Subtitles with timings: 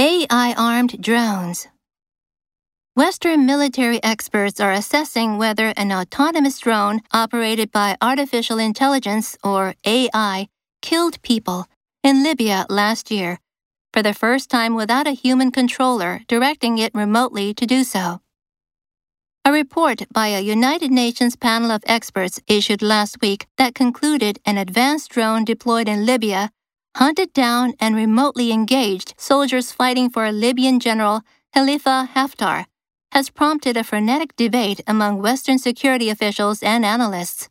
[0.00, 1.68] AI armed drones.
[2.96, 10.48] Western military experts are assessing whether an autonomous drone operated by artificial intelligence, or AI,
[10.80, 11.66] killed people
[12.02, 13.40] in Libya last year,
[13.92, 18.22] for the first time without a human controller directing it remotely to do so.
[19.44, 24.56] A report by a United Nations panel of experts issued last week that concluded an
[24.56, 26.50] advanced drone deployed in Libya
[26.96, 31.22] hunted down and remotely engaged soldiers fighting for Libyan General
[31.54, 32.66] Khalifa Haftar
[33.12, 37.48] has prompted a frenetic debate among Western security officials and analysts.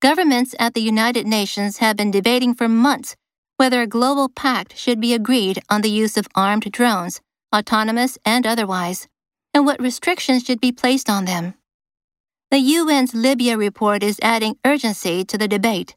[0.00, 3.16] Governments at the United Nations have been debating for months
[3.56, 7.20] whether a global pact should be agreed on the use of armed drones,
[7.54, 9.08] autonomous and otherwise
[9.54, 11.54] and what restrictions should be placed on them.
[12.50, 15.94] The UN's Libya report is adding urgency to the debate.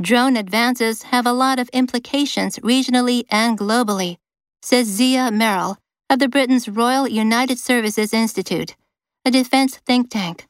[0.00, 4.16] Drone advances have a lot of implications regionally and globally,
[4.62, 5.76] says Zia Meral
[6.10, 8.76] of the Britain's Royal United Services Institute,
[9.24, 10.46] a defense think tank.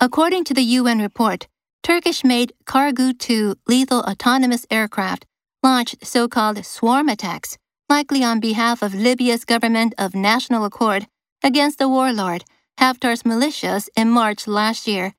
[0.00, 1.48] According to the UN report,
[1.82, 5.26] Turkish made Kargu 2 lethal autonomous aircraft
[5.62, 11.06] launched so called swarm attacks likely on behalf of Libya's government of national accord
[11.42, 12.44] against the warlord
[12.78, 15.14] Haftar's militias in March last year,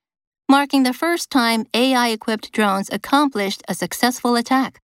[0.49, 4.81] marking the first time AI equipped drones accomplished a successful attack.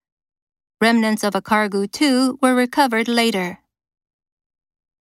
[0.80, 3.58] Remnants of a Kargu 2 were recovered later.